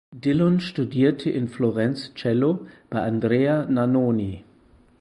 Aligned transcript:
Dillon 0.19 0.59
studierte 0.61 1.29
in 1.29 1.47
Florenz 1.47 2.15
Cello 2.15 2.65
bei 2.89 3.03
Andrea 3.03 3.65
Nannoni. 3.67 4.43